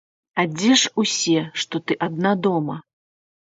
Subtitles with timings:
[0.43, 2.83] А дзе ж усе, што ты адна дома?